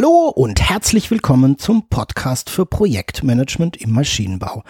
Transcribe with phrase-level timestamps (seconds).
[0.00, 4.64] Hallo und herzlich willkommen zum Podcast für Projektmanagement im Maschinenbau.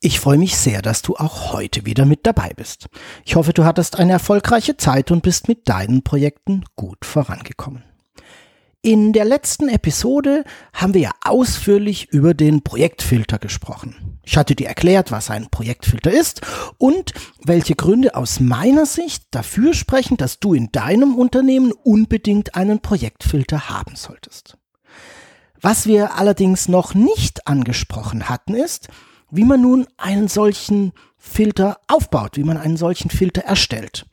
[0.00, 2.88] Ich freue mich sehr, dass du auch heute wieder mit dabei bist.
[3.26, 7.84] Ich hoffe, du hattest eine erfolgreiche Zeit und bist mit deinen Projekten gut vorangekommen.
[8.80, 14.18] In der letzten Episode haben wir ja ausführlich über den Projektfilter gesprochen.
[14.24, 16.40] Ich hatte dir erklärt, was ein Projektfilter ist
[16.78, 17.12] und
[17.44, 23.68] welche Gründe aus meiner Sicht dafür sprechen, dass du in deinem Unternehmen unbedingt einen Projektfilter
[23.68, 24.56] haben solltest.
[25.60, 28.88] Was wir allerdings noch nicht angesprochen hatten, ist,
[29.30, 34.06] wie man nun einen solchen Filter aufbaut, wie man einen solchen Filter erstellt,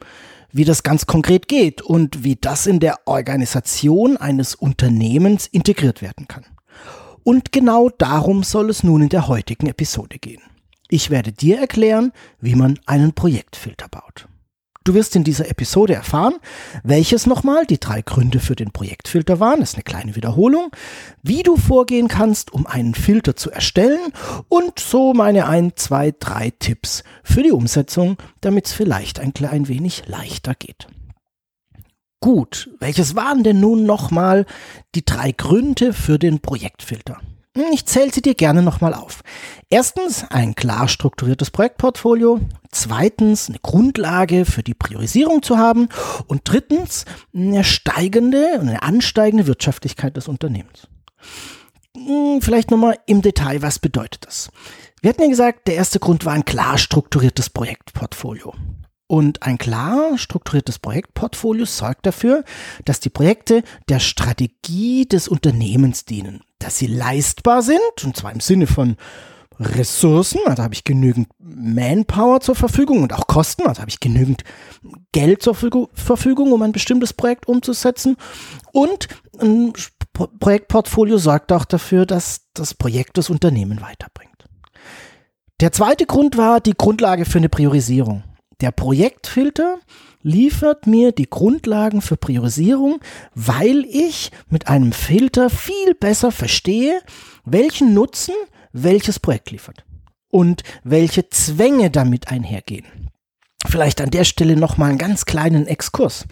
[0.52, 6.28] wie das ganz konkret geht und wie das in der Organisation eines Unternehmens integriert werden
[6.28, 6.44] kann.
[7.23, 10.42] Und genau darum soll es nun in der heutigen Episode gehen.
[10.90, 14.28] Ich werde dir erklären, wie man einen Projektfilter baut.
[14.88, 16.35] Du wirst in dieser Episode erfahren,
[16.81, 20.71] welches nochmal die drei Gründe für den Projektfilter waren, das ist eine kleine Wiederholung,
[21.21, 24.13] wie du vorgehen kannst, um einen Filter zu erstellen
[24.47, 29.67] und so meine ein, zwei, drei Tipps für die Umsetzung, damit es vielleicht ein klein
[29.67, 30.88] wenig leichter geht.
[32.22, 34.45] Gut, welches waren denn nun nochmal
[34.95, 37.19] die drei Gründe für den Projektfilter?
[37.58, 39.23] Hm, ich zähle sie dir gerne nochmal auf.
[39.69, 42.40] Erstens ein klar strukturiertes Projektportfolio.
[42.72, 45.90] Zweitens eine Grundlage für die Priorisierung zu haben.
[46.28, 50.88] Und drittens eine steigende, eine ansteigende Wirtschaftlichkeit des Unternehmens.
[51.95, 54.51] Hm, vielleicht nochmal im Detail, was bedeutet das?
[55.01, 58.53] Wir hatten ja gesagt, der erste Grund war ein klar strukturiertes Projektportfolio.
[59.07, 62.44] Und ein klar strukturiertes Projektportfolio sorgt dafür,
[62.84, 68.41] dass die Projekte der Strategie des Unternehmens dienen, dass sie leistbar sind, und zwar im
[68.41, 68.97] Sinne von
[69.59, 74.44] Ressourcen, also habe ich genügend Manpower zur Verfügung und auch Kosten, also habe ich genügend
[75.12, 78.18] Geld zur Verfügung, um ein bestimmtes Projekt umzusetzen.
[78.72, 79.07] Und
[79.39, 79.74] ein
[80.13, 84.45] Projektportfolio sorgt auch dafür, dass das Projekt das Unternehmen weiterbringt.
[85.59, 88.24] Der zweite Grund war die Grundlage für eine Priorisierung.
[88.62, 89.79] Der Projektfilter
[90.23, 93.00] liefert mir die Grundlagen für Priorisierung,
[93.35, 97.01] weil ich mit einem Filter viel besser verstehe,
[97.45, 98.34] welchen Nutzen
[98.73, 99.85] welches Projekt liefert
[100.29, 103.09] und welche Zwänge damit einhergehen.
[103.66, 106.25] Vielleicht an der Stelle nochmal einen ganz kleinen Exkurs.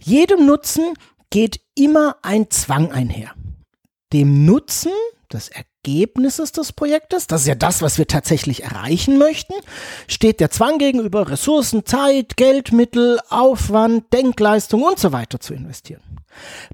[0.00, 0.94] Jedem Nutzen
[1.30, 3.34] geht immer ein Zwang einher.
[4.12, 4.92] Dem Nutzen
[5.32, 5.48] des
[5.88, 9.54] Ergebnisses des Projektes, das ist ja das, was wir tatsächlich erreichen möchten,
[10.06, 16.02] steht der Zwang gegenüber, Ressourcen, Zeit, Geldmittel, Aufwand, Denkleistung und so weiter zu investieren.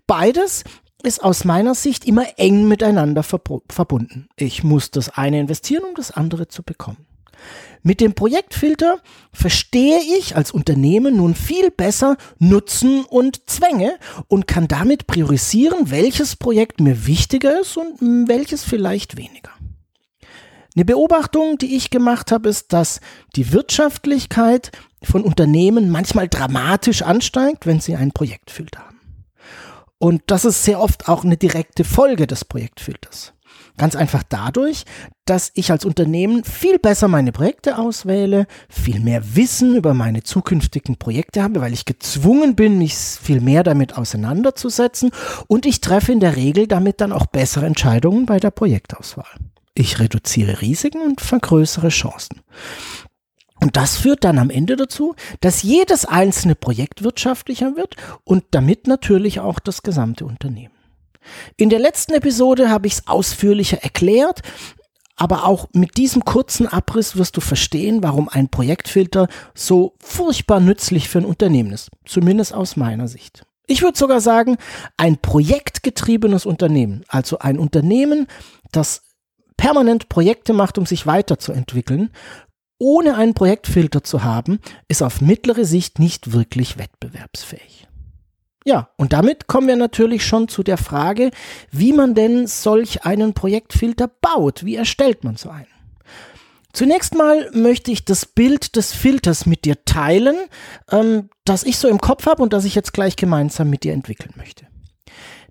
[0.06, 0.64] Beides
[1.02, 4.28] ist aus meiner Sicht immer eng miteinander verbunden.
[4.36, 7.06] Ich muss das eine investieren, um das andere zu bekommen.
[7.82, 8.98] Mit dem Projektfilter
[9.32, 16.36] verstehe ich als Unternehmen nun viel besser Nutzen und Zwänge und kann damit priorisieren, welches
[16.36, 19.50] Projekt mir wichtiger ist und welches vielleicht weniger.
[20.74, 23.00] Eine Beobachtung, die ich gemacht habe, ist, dass
[23.36, 24.72] die Wirtschaftlichkeit
[25.02, 29.00] von Unternehmen manchmal dramatisch ansteigt, wenn sie einen Projektfilter haben.
[29.98, 33.33] Und das ist sehr oft auch eine direkte Folge des Projektfilters.
[33.76, 34.84] Ganz einfach dadurch,
[35.24, 40.96] dass ich als Unternehmen viel besser meine Projekte auswähle, viel mehr Wissen über meine zukünftigen
[40.96, 45.10] Projekte habe, weil ich gezwungen bin, mich viel mehr damit auseinanderzusetzen
[45.48, 49.26] und ich treffe in der Regel damit dann auch bessere Entscheidungen bei der Projektauswahl.
[49.74, 52.42] Ich reduziere Risiken und vergrößere Chancen.
[53.60, 58.86] Und das führt dann am Ende dazu, dass jedes einzelne Projekt wirtschaftlicher wird und damit
[58.86, 60.73] natürlich auch das gesamte Unternehmen.
[61.56, 64.42] In der letzten Episode habe ich es ausführlicher erklärt,
[65.16, 71.08] aber auch mit diesem kurzen Abriss wirst du verstehen, warum ein Projektfilter so furchtbar nützlich
[71.08, 73.44] für ein Unternehmen ist, zumindest aus meiner Sicht.
[73.66, 74.56] Ich würde sogar sagen,
[74.96, 78.26] ein projektgetriebenes Unternehmen, also ein Unternehmen,
[78.72, 79.02] das
[79.56, 82.10] permanent Projekte macht, um sich weiterzuentwickeln,
[82.78, 87.86] ohne einen Projektfilter zu haben, ist auf mittlere Sicht nicht wirklich wettbewerbsfähig.
[88.64, 91.30] Ja, und damit kommen wir natürlich schon zu der Frage,
[91.70, 94.64] wie man denn solch einen Projektfilter baut.
[94.64, 95.66] Wie erstellt man so einen?
[96.72, 100.36] Zunächst mal möchte ich das Bild des Filters mit dir teilen,
[100.90, 103.92] ähm, das ich so im Kopf habe und das ich jetzt gleich gemeinsam mit dir
[103.92, 104.66] entwickeln möchte.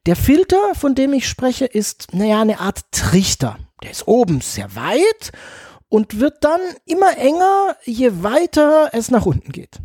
[0.06, 3.58] Der Filter, von dem ich spreche, ist, naja, eine Art Trichter.
[3.84, 5.32] Der ist oben sehr weit
[5.88, 9.80] und wird dann immer enger, je weiter es nach unten geht.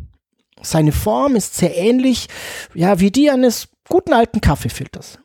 [0.61, 2.27] Seine Form ist sehr ähnlich,
[2.73, 5.19] ja, wie die eines guten alten Kaffeefilters.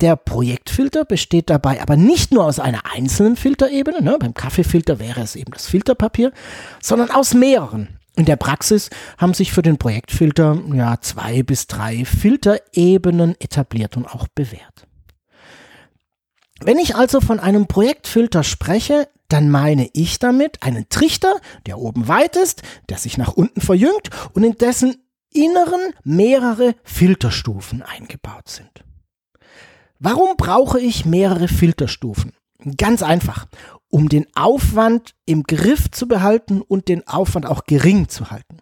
[0.00, 5.20] Der Projektfilter besteht dabei aber nicht nur aus einer einzelnen Filterebene, ne, beim Kaffeefilter wäre
[5.20, 6.32] es eben das Filterpapier,
[6.82, 8.00] sondern aus mehreren.
[8.16, 14.06] In der Praxis haben sich für den Projektfilter ja zwei bis drei Filterebenen etabliert und
[14.06, 14.86] auch bewährt.
[16.60, 22.06] Wenn ich also von einem Projektfilter spreche, dann meine ich damit einen Trichter, der oben
[22.06, 24.94] weit ist, der sich nach unten verjüngt und in dessen
[25.32, 28.84] Inneren mehrere Filterstufen eingebaut sind.
[29.98, 32.30] Warum brauche ich mehrere Filterstufen?
[32.76, 33.46] Ganz einfach,
[33.88, 38.58] um den Aufwand im Griff zu behalten und den Aufwand auch gering zu halten.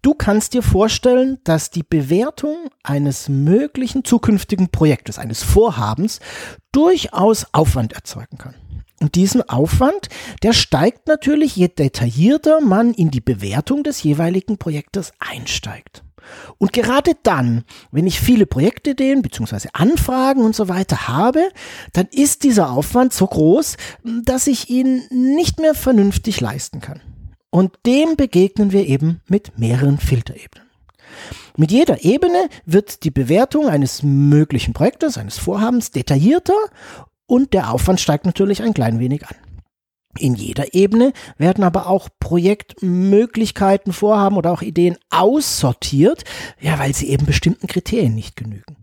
[0.00, 6.20] Du kannst dir vorstellen, dass die Bewertung eines möglichen zukünftigen Projektes, eines Vorhabens,
[6.70, 8.54] durchaus Aufwand erzeugen kann.
[9.02, 10.08] Und diesen Aufwand,
[10.44, 16.04] der steigt natürlich, je detaillierter man in die Bewertung des jeweiligen Projektes einsteigt.
[16.58, 19.70] Und gerade dann, wenn ich viele Projektideen bzw.
[19.72, 21.48] Anfragen und so weiter habe,
[21.92, 27.00] dann ist dieser Aufwand so groß, dass ich ihn nicht mehr vernünftig leisten kann.
[27.50, 30.68] Und dem begegnen wir eben mit mehreren Filterebenen.
[31.56, 36.54] Mit jeder Ebene wird die Bewertung eines möglichen Projektes, eines Vorhabens detaillierter
[37.32, 39.34] und der Aufwand steigt natürlich ein klein wenig an.
[40.18, 46.24] In jeder Ebene werden aber auch Projektmöglichkeiten, Vorhaben oder auch Ideen aussortiert,
[46.60, 48.76] ja, weil sie eben bestimmten Kriterien nicht genügen.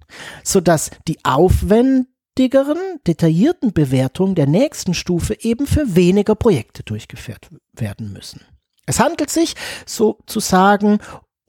[0.43, 8.41] Sodass die aufwendigeren, detaillierten Bewertungen der nächsten Stufe eben für weniger Projekte durchgeführt werden müssen.
[8.87, 9.53] Es handelt sich
[9.85, 10.97] sozusagen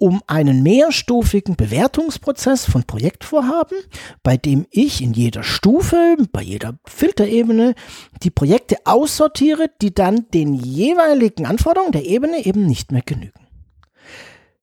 [0.00, 3.76] um einen mehrstufigen Bewertungsprozess von Projektvorhaben,
[4.23, 7.75] bei dem ich in jeder Stufe, bei jeder Filterebene
[8.23, 13.47] die Projekte aussortiere, die dann den jeweiligen Anforderungen der Ebene eben nicht mehr genügen.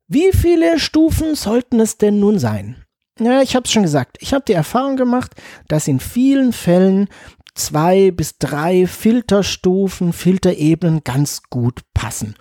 [0.07, 2.83] Wie viele Stufen sollten es denn nun sein?
[3.19, 4.17] Ja, ich habe es schon gesagt.
[4.21, 5.33] Ich habe die Erfahrung gemacht,
[5.67, 7.09] dass in vielen Fällen
[7.53, 12.35] zwei bis drei Filterstufen, Filterebenen ganz gut passen.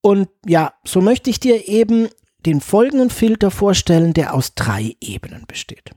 [0.00, 2.08] Und ja, so möchte ich dir eben
[2.46, 5.90] den folgenden Filter vorstellen, der aus drei Ebenen besteht.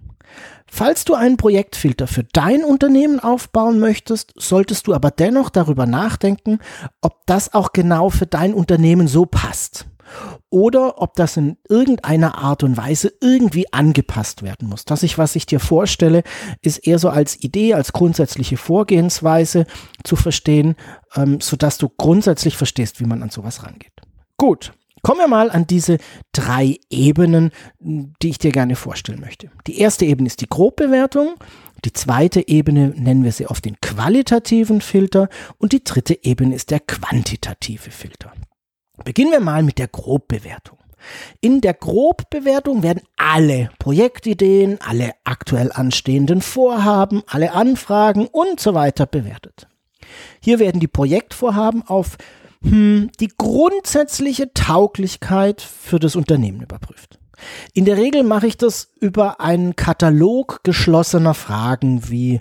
[0.74, 6.60] Falls du einen Projektfilter für dein Unternehmen aufbauen möchtest, solltest du aber dennoch darüber nachdenken,
[7.02, 9.88] ob das auch genau für dein Unternehmen so passt.
[10.50, 14.84] Oder ob das in irgendeiner Art und Weise irgendwie angepasst werden muss.
[14.84, 16.24] Das, ich, was ich dir vorstelle,
[16.62, 19.66] ist eher so als Idee, als grundsätzliche Vorgehensweise
[20.04, 20.76] zu verstehen,
[21.16, 23.94] ähm, sodass du grundsätzlich verstehst, wie man an sowas rangeht.
[24.38, 25.98] Gut, Kommen wir mal an diese
[26.31, 29.50] drei Ebenen, die ich dir gerne vorstellen möchte.
[29.68, 31.36] Die erste Ebene ist die Grobbewertung,
[31.83, 36.69] die zweite Ebene nennen wir sie auf den qualitativen Filter und die dritte Ebene ist
[36.69, 38.31] der quantitative Filter.
[39.03, 40.77] Beginnen wir mal mit der Grobbewertung.
[41.39, 49.07] In der Grobbewertung werden alle Projektideen, alle aktuell anstehenden Vorhaben, alle Anfragen und so weiter
[49.07, 49.68] bewertet.
[50.40, 52.18] Hier werden die Projektvorhaben auf
[52.63, 57.19] hm, die grundsätzliche Tauglichkeit für das Unternehmen überprüft.
[57.73, 62.39] In der Regel mache ich das über einen Katalog geschlossener Fragen wie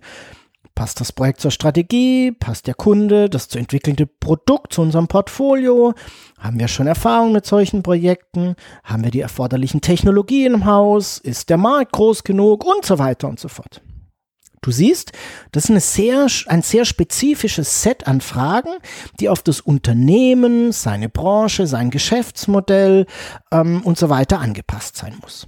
[0.81, 5.93] passt das Projekt zur Strategie, passt der Kunde, das zu entwickelnde Produkt zu unserem Portfolio,
[6.39, 11.51] haben wir schon Erfahrung mit solchen Projekten, haben wir die erforderlichen Technologien im Haus, ist
[11.51, 12.65] der Markt groß genug?
[12.65, 13.83] Und so weiter und so fort.
[14.63, 15.13] Du siehst,
[15.53, 18.71] das ist sehr, ein sehr spezifisches Set an Fragen,
[19.19, 23.07] die auf das Unternehmen, seine Branche, sein Geschäftsmodell
[23.51, 25.47] ähm, und so weiter angepasst sein muss.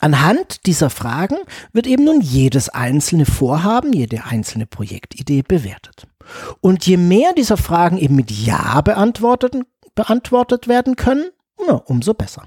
[0.00, 1.36] Anhand dieser Fragen
[1.72, 6.06] wird eben nun jedes einzelne Vorhaben, jede einzelne Projektidee bewertet.
[6.60, 9.54] Und je mehr dieser Fragen eben mit Ja beantwortet,
[9.94, 11.30] beantwortet werden können,
[11.66, 12.44] ja, umso besser.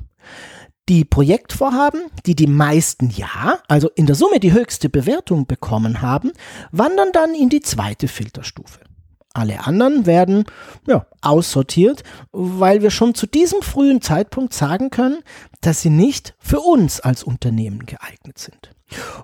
[0.90, 6.32] Die Projektvorhaben, die die meisten Ja, also in der Summe die höchste Bewertung bekommen haben,
[6.72, 8.80] wandern dann in die zweite Filterstufe.
[9.34, 10.46] Alle anderen werden
[10.88, 15.20] ja, aussortiert, weil wir schon zu diesem frühen Zeitpunkt sagen können,
[15.62, 18.72] dass sie nicht für uns als Unternehmen geeignet sind.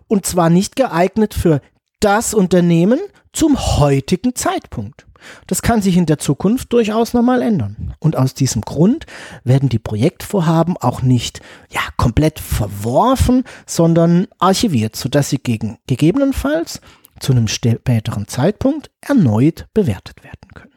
[0.08, 1.62] Und zwar nicht geeignet für
[2.00, 3.00] das Unternehmen
[3.34, 5.06] zum heutigen Zeitpunkt.
[5.48, 7.96] Das kann sich in der Zukunft durchaus nochmal ändern.
[8.00, 9.06] Und aus diesem Grund
[9.44, 16.82] werden die Projektvorhaben auch nicht ja, komplett verworfen, sondern archiviert, sodass sie gegen, gegebenenfalls
[17.20, 20.74] zu einem späteren Zeitpunkt erneut bewertet werden können.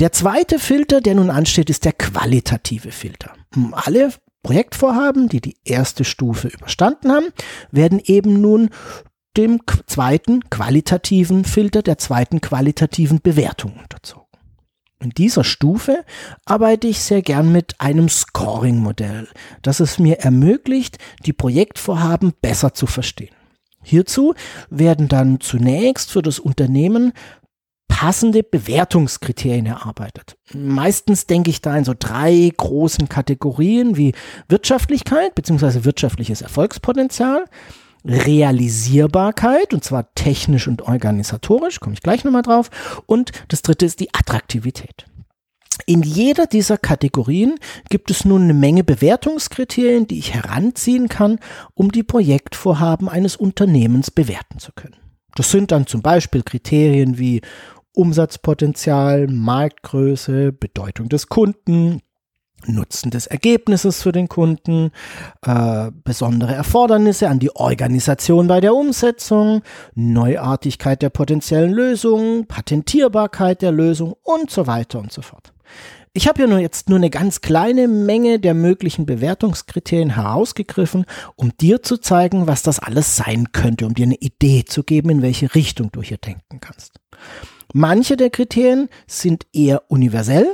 [0.00, 3.32] Der zweite Filter, der nun ansteht, ist der qualitative Filter.
[3.72, 4.12] Alle
[4.42, 7.26] Projektvorhaben, die die erste Stufe überstanden haben,
[7.70, 8.70] werden eben nun
[9.36, 14.26] dem zweiten qualitativen Filter, der zweiten qualitativen Bewertung unterzogen.
[15.00, 16.04] In dieser Stufe
[16.44, 19.28] arbeite ich sehr gern mit einem Scoring-Modell,
[19.62, 23.34] das es mir ermöglicht, die Projektvorhaben besser zu verstehen.
[23.82, 24.34] Hierzu
[24.70, 27.12] werden dann zunächst für das Unternehmen
[27.86, 30.36] passende Bewertungskriterien erarbeitet.
[30.52, 34.14] Meistens denke ich da in so drei großen Kategorien wie
[34.48, 35.84] Wirtschaftlichkeit bzw.
[35.84, 37.44] wirtschaftliches Erfolgspotenzial,
[38.08, 42.70] Realisierbarkeit, und zwar technisch und organisatorisch, komme ich gleich nochmal drauf.
[43.06, 45.06] Und das dritte ist die Attraktivität.
[45.86, 47.54] In jeder dieser Kategorien
[47.88, 51.38] gibt es nun eine Menge Bewertungskriterien, die ich heranziehen kann,
[51.74, 54.96] um die Projektvorhaben eines Unternehmens bewerten zu können.
[55.36, 57.42] Das sind dann zum Beispiel Kriterien wie
[57.92, 62.00] Umsatzpotenzial, Marktgröße, Bedeutung des Kunden,
[62.66, 64.90] Nutzen des Ergebnisses für den Kunden,
[65.42, 69.62] äh, besondere Erfordernisse an die Organisation bei der Umsetzung,
[69.94, 75.52] Neuartigkeit der potenziellen Lösung, Patentierbarkeit der Lösung und so weiter und so fort.
[76.14, 81.04] Ich habe hier nur jetzt nur eine ganz kleine Menge der möglichen Bewertungskriterien herausgegriffen,
[81.36, 85.10] um dir zu zeigen, was das alles sein könnte, um dir eine Idee zu geben,
[85.10, 86.94] in welche Richtung du hier denken kannst.
[87.74, 90.46] Manche der Kriterien sind eher universell,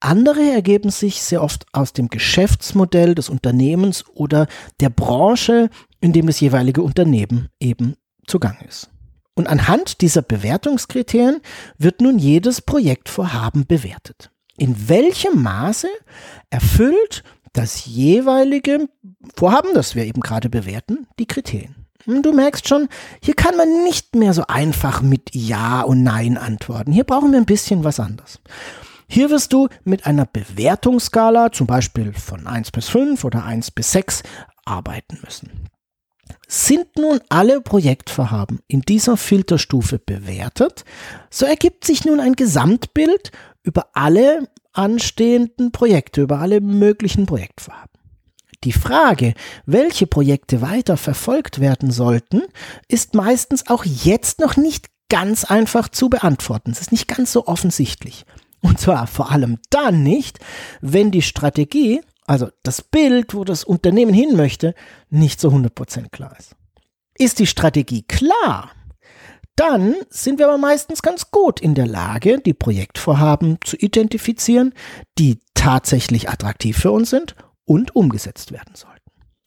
[0.00, 4.46] andere ergeben sich sehr oft aus dem Geschäftsmodell des Unternehmens oder
[4.80, 5.70] der Branche,
[6.00, 7.94] in dem das jeweilige Unternehmen eben
[8.26, 8.90] zugange ist.
[9.34, 11.40] Und anhand dieser Bewertungskriterien
[11.78, 14.30] wird nun jedes Projektvorhaben bewertet.
[14.58, 15.88] In welchem Maße
[16.50, 17.22] erfüllt
[17.52, 18.88] das jeweilige
[19.36, 21.77] Vorhaben, das wir eben gerade bewerten, die Kriterien?
[22.08, 22.88] Hm, du merkst schon,
[23.22, 26.90] hier kann man nicht mehr so einfach mit Ja und Nein antworten.
[26.90, 28.40] Hier brauchen wir ein bisschen was anderes.
[29.08, 33.92] Hier wirst du mit einer Bewertungsskala, zum Beispiel von 1 bis 5 oder 1 bis
[33.92, 34.22] 6,
[34.64, 35.68] arbeiten müssen.
[36.46, 40.84] Sind nun alle Projektvorhaben in dieser Filterstufe bewertet,
[41.30, 47.97] so ergibt sich nun ein Gesamtbild über alle anstehenden Projekte, über alle möglichen Projektvorhaben.
[48.64, 49.34] Die Frage,
[49.66, 52.42] welche Projekte weiter verfolgt werden sollten,
[52.88, 56.72] ist meistens auch jetzt noch nicht ganz einfach zu beantworten.
[56.72, 58.24] Es ist nicht ganz so offensichtlich.
[58.60, 60.40] Und zwar vor allem dann nicht,
[60.80, 64.74] wenn die Strategie, also das Bild, wo das Unternehmen hin möchte,
[65.08, 66.56] nicht so 100% klar ist.
[67.16, 68.72] Ist die Strategie klar,
[69.54, 74.74] dann sind wir aber meistens ganz gut in der Lage, die Projektvorhaben zu identifizieren,
[75.18, 77.34] die tatsächlich attraktiv für uns sind
[77.68, 78.98] und umgesetzt werden sollten.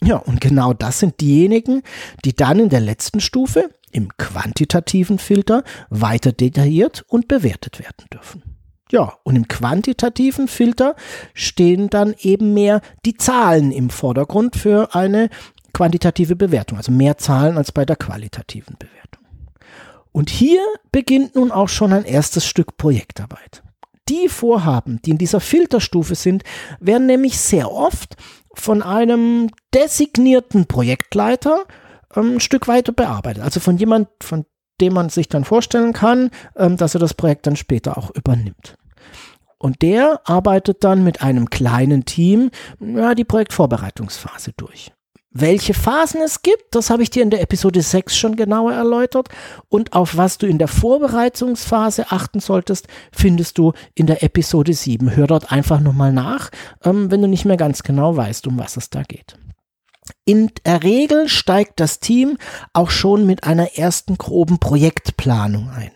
[0.03, 1.83] Ja, und genau das sind diejenigen,
[2.25, 8.43] die dann in der letzten Stufe, im quantitativen Filter, weiter detailliert und bewertet werden dürfen.
[8.91, 10.95] Ja, und im quantitativen Filter
[11.33, 15.29] stehen dann eben mehr die Zahlen im Vordergrund für eine
[15.73, 19.25] quantitative Bewertung, also mehr Zahlen als bei der qualitativen Bewertung.
[20.11, 20.61] Und hier
[20.91, 23.63] beginnt nun auch schon ein erstes Stück Projektarbeit
[24.11, 26.43] die Vorhaben, die in dieser Filterstufe sind,
[26.79, 28.17] werden nämlich sehr oft
[28.53, 31.65] von einem designierten Projektleiter
[32.15, 33.41] ähm, ein Stück weiter bearbeitet.
[33.41, 34.45] Also von jemand, von
[34.81, 38.75] dem man sich dann vorstellen kann, ähm, dass er das Projekt dann später auch übernimmt.
[39.57, 42.49] Und der arbeitet dann mit einem kleinen Team
[42.79, 44.91] ja, die Projektvorbereitungsphase durch.
[45.33, 49.29] Welche Phasen es gibt, das habe ich dir in der Episode 6 schon genauer erläutert.
[49.69, 55.15] Und auf was du in der Vorbereitungsphase achten solltest, findest du in der Episode 7.
[55.15, 56.51] Hör dort einfach nochmal nach,
[56.83, 59.37] ähm, wenn du nicht mehr ganz genau weißt, um was es da geht.
[60.25, 62.37] In der Regel steigt das Team
[62.73, 65.91] auch schon mit einer ersten groben Projektplanung ein.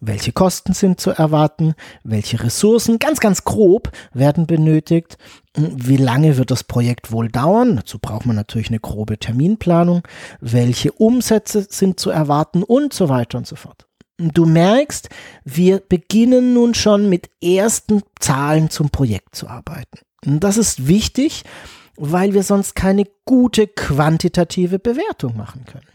[0.00, 1.74] Welche Kosten sind zu erwarten?
[2.04, 5.16] Welche Ressourcen, ganz, ganz grob, werden benötigt?
[5.56, 7.76] Wie lange wird das Projekt wohl dauern?
[7.76, 10.02] Dazu braucht man natürlich eine grobe Terminplanung.
[10.40, 12.62] Welche Umsätze sind zu erwarten?
[12.62, 13.86] Und so weiter und so fort.
[14.18, 15.08] Du merkst,
[15.44, 19.98] wir beginnen nun schon mit ersten Zahlen zum Projekt zu arbeiten.
[20.24, 21.44] Und das ist wichtig,
[21.96, 25.86] weil wir sonst keine gute quantitative Bewertung machen können.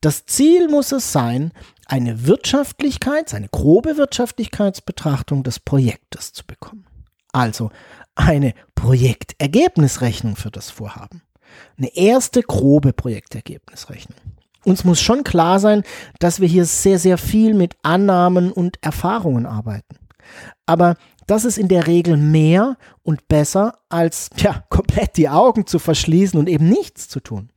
[0.00, 1.52] Das Ziel muss es sein,
[1.88, 6.86] eine Wirtschaftlichkeit, eine grobe Wirtschaftlichkeitsbetrachtung des Projektes zu bekommen.
[7.32, 7.70] Also
[8.14, 11.22] eine Projektergebnisrechnung für das Vorhaben.
[11.76, 14.18] Eine erste grobe Projektergebnisrechnung.
[14.64, 15.82] Uns muss schon klar sein,
[16.18, 19.96] dass wir hier sehr, sehr viel mit Annahmen und Erfahrungen arbeiten.
[20.66, 25.78] Aber das ist in der Regel mehr und besser, als ja, komplett die Augen zu
[25.78, 27.50] verschließen und eben nichts zu tun.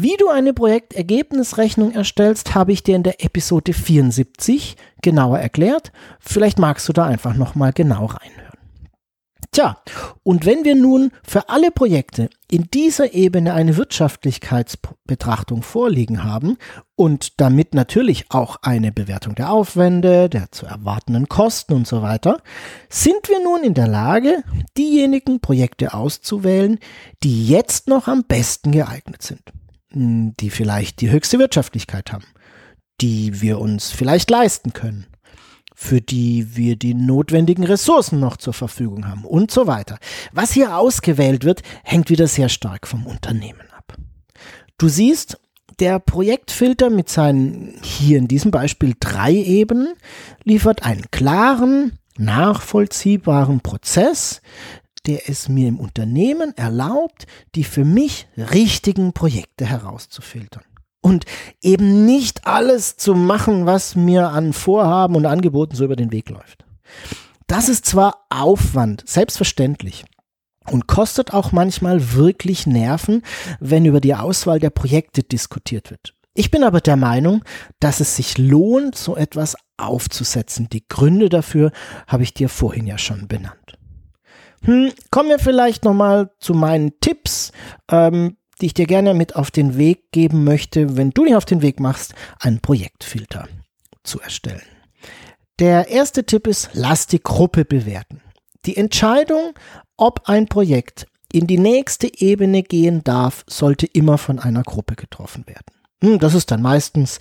[0.00, 5.90] Wie du eine Projektergebnisrechnung erstellst, habe ich dir in der Episode 74 genauer erklärt.
[6.20, 8.48] Vielleicht magst du da einfach nochmal genau reinhören.
[9.50, 9.82] Tja,
[10.22, 16.58] und wenn wir nun für alle Projekte in dieser Ebene eine Wirtschaftlichkeitsbetrachtung vorliegen haben
[16.94, 22.40] und damit natürlich auch eine Bewertung der Aufwände, der zu erwartenden Kosten und so weiter,
[22.88, 24.44] sind wir nun in der Lage,
[24.76, 26.78] diejenigen Projekte auszuwählen,
[27.24, 29.42] die jetzt noch am besten geeignet sind,
[29.90, 32.26] die vielleicht die höchste Wirtschaftlichkeit haben,
[33.00, 35.06] die wir uns vielleicht leisten können
[35.80, 39.98] für die wir die notwendigen Ressourcen noch zur Verfügung haben und so weiter.
[40.32, 43.96] Was hier ausgewählt wird, hängt wieder sehr stark vom Unternehmen ab.
[44.76, 45.38] Du siehst,
[45.78, 49.94] der Projektfilter mit seinen hier in diesem Beispiel drei Ebenen
[50.42, 54.42] liefert einen klaren, nachvollziehbaren Prozess,
[55.08, 60.62] der es mir im Unternehmen erlaubt, die für mich richtigen Projekte herauszufiltern
[61.00, 61.24] und
[61.62, 66.28] eben nicht alles zu machen, was mir an Vorhaben und Angeboten so über den Weg
[66.28, 66.64] läuft.
[67.46, 70.04] Das ist zwar Aufwand, selbstverständlich,
[70.70, 73.22] und kostet auch manchmal wirklich Nerven,
[73.58, 76.14] wenn über die Auswahl der Projekte diskutiert wird.
[76.34, 77.42] Ich bin aber der Meinung,
[77.80, 80.68] dass es sich lohnt, so etwas aufzusetzen.
[80.68, 81.72] Die Gründe dafür
[82.06, 83.67] habe ich dir vorhin ja schon benannt.
[84.62, 87.52] Hm, kommen wir vielleicht nochmal zu meinen Tipps.
[87.90, 91.44] Ähm, die ich dir gerne mit auf den Weg geben möchte, wenn du dich auf
[91.44, 93.48] den Weg machst, einen Projektfilter
[94.02, 94.62] zu erstellen.
[95.58, 98.20] Der erste Tipp ist, lass die Gruppe bewerten.
[98.64, 99.54] Die Entscheidung,
[99.96, 105.46] ob ein Projekt in die nächste Ebene gehen darf, sollte immer von einer Gruppe getroffen
[105.46, 105.77] werden.
[106.02, 107.18] Hm, das ist dann meistens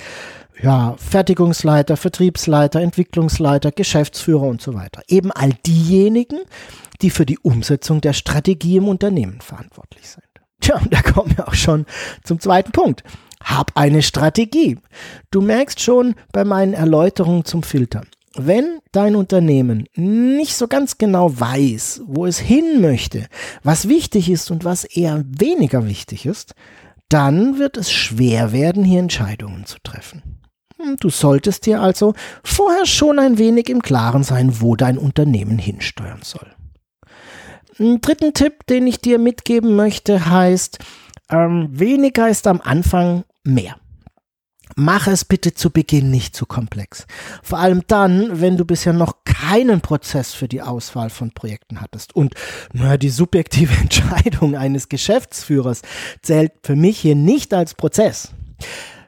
[0.61, 5.01] ja, Fertigungsleiter, Vertriebsleiter, Entwicklungsleiter, Geschäftsführer und so weiter.
[5.07, 6.39] Eben all diejenigen,
[7.01, 10.23] die für die Umsetzung der Strategie im Unternehmen verantwortlich sind.
[10.59, 11.85] Tja, da kommen wir auch schon
[12.23, 13.03] zum zweiten Punkt.
[13.43, 14.79] Hab eine Strategie.
[15.29, 18.01] Du merkst schon bei meinen Erläuterungen zum Filter.
[18.35, 23.27] Wenn dein Unternehmen nicht so ganz genau weiß, wo es hin möchte,
[23.63, 26.53] was wichtig ist und was eher weniger wichtig ist,
[27.09, 30.41] dann wird es schwer werden, hier Entscheidungen zu treffen.
[30.79, 35.57] Hm, du solltest dir also vorher schon ein wenig im Klaren sein, wo dein Unternehmen
[35.57, 36.47] hinsteuern soll.
[37.79, 40.79] Einen dritten Tipp, den ich dir mitgeben möchte, heißt,
[41.29, 43.75] ähm, weniger ist am Anfang mehr.
[44.79, 47.07] Mach es bitte zu Beginn nicht zu komplex.
[47.41, 52.15] Vor allem dann, wenn du bisher noch keinen Prozess für die Auswahl von Projekten hattest.
[52.15, 52.35] Und
[52.73, 55.81] naja, die subjektive Entscheidung eines Geschäftsführers
[56.21, 58.29] zählt für mich hier nicht als Prozess.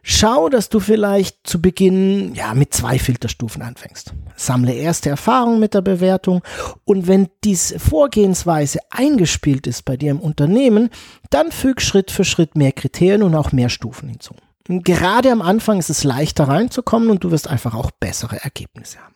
[0.02, 4.16] Schau, dass du vielleicht zu Beginn ja mit zwei Filterstufen anfängst.
[4.36, 6.42] Sammle erste Erfahrungen mit der Bewertung
[6.84, 10.90] und wenn diese Vorgehensweise eingespielt ist bei dir im Unternehmen,
[11.30, 14.34] dann füg Schritt für Schritt mehr Kriterien und auch mehr Stufen hinzu.
[14.72, 19.16] Gerade am Anfang ist es leichter reinzukommen und du wirst einfach auch bessere Ergebnisse haben.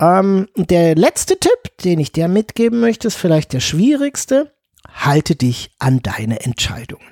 [0.00, 4.52] Ähm, der letzte Tipp, den ich dir mitgeben möchte, ist vielleicht der schwierigste.
[4.92, 7.06] Halte dich an deine Entscheidungen.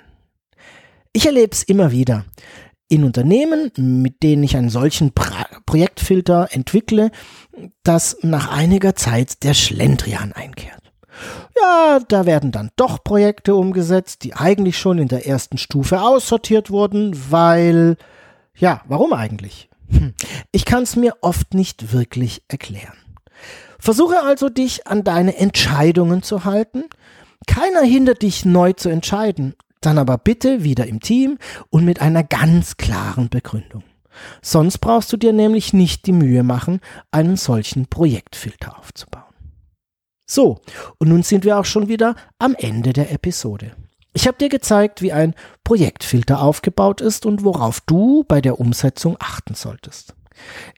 [1.12, 2.24] Ich erlebe es immer wieder
[2.88, 7.12] in Unternehmen, mit denen ich einen solchen pra Projektfilter entwickle,
[7.84, 10.81] dass nach einiger Zeit der Schlendrian einkehrt.
[11.60, 16.70] Ja, da werden dann doch Projekte umgesetzt, die eigentlich schon in der ersten Stufe aussortiert
[16.70, 17.96] wurden, weil,
[18.54, 19.68] ja, warum eigentlich?
[19.90, 20.14] Hm.
[20.50, 22.96] Ich kann es mir oft nicht wirklich erklären.
[23.78, 26.84] Versuche also dich an deine Entscheidungen zu halten.
[27.46, 31.38] Keiner hindert dich neu zu entscheiden, dann aber bitte wieder im Team
[31.70, 33.82] und mit einer ganz klaren Begründung.
[34.40, 39.31] Sonst brauchst du dir nämlich nicht die Mühe machen, einen solchen Projektfilter aufzubauen.
[40.32, 40.62] So,
[40.96, 43.72] und nun sind wir auch schon wieder am Ende der Episode.
[44.14, 49.18] Ich habe dir gezeigt, wie ein Projektfilter aufgebaut ist und worauf du bei der Umsetzung
[49.20, 50.14] achten solltest.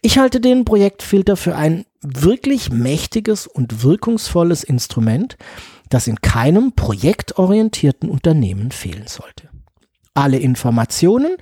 [0.02, 5.36] Ich halte den Projektfilter für ein wirklich mächtiges und wirkungsvolles Instrument,
[5.88, 9.50] das in keinem projektorientierten Unternehmen fehlen sollte.
[10.14, 11.36] Alle Informationen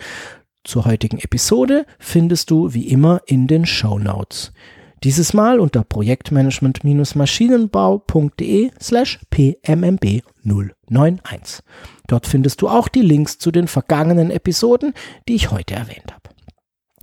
[0.64, 4.52] zur heutigen Episode findest du wie immer in den Show Notes.
[5.04, 11.64] Dieses Mal unter projektmanagement-maschinenbau.de slash pmmb 091.
[12.06, 14.94] Dort findest du auch die Links zu den vergangenen Episoden,
[15.28, 16.22] die ich heute erwähnt habe.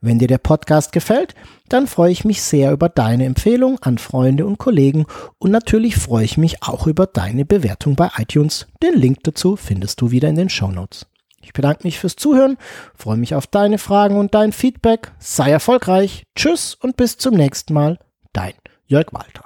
[0.00, 1.34] Wenn dir der Podcast gefällt,
[1.68, 5.06] dann freue ich mich sehr über deine Empfehlung an Freunde und Kollegen
[5.38, 8.66] und natürlich freue ich mich auch über deine Bewertung bei iTunes.
[8.82, 11.06] Den Link dazu findest du wieder in den Show Notes.
[11.42, 12.56] Ich bedanke mich fürs Zuhören,
[12.94, 15.12] freue mich auf deine Fragen und dein Feedback.
[15.18, 16.24] Sei erfolgreich.
[16.34, 17.98] Tschüss und bis zum nächsten Mal.
[18.32, 18.54] Dein
[18.86, 19.44] Jörg Walter.